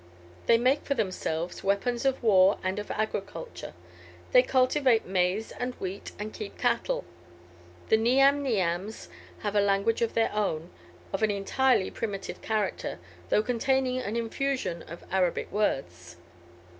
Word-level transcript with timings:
They 0.47 0.57
make 0.57 0.83
for 0.83 0.95
themselves 0.95 1.63
weapons 1.63 2.05
of 2.05 2.23
war 2.23 2.57
and 2.63 2.79
of 2.79 2.89
agriculture; 2.89 3.75
they 4.31 4.41
cultivate 4.41 5.05
maize 5.05 5.51
and 5.51 5.75
wheat, 5.75 6.11
and 6.17 6.33
keep 6.33 6.57
cattle. 6.57 7.05
The 7.89 7.97
Niam 7.97 8.43
niams 8.43 9.09
have 9.43 9.55
a 9.55 9.61
language 9.61 10.01
of 10.01 10.15
their 10.15 10.33
own, 10.33 10.71
of 11.13 11.21
an 11.21 11.29
entirely 11.29 11.91
primitive 11.91 12.41
character, 12.41 12.97
though 13.29 13.43
containing 13.43 13.99
an 13.99 14.15
infusion 14.15 14.81
of 14.87 15.03
Arabic 15.11 15.51
words. 15.51 16.15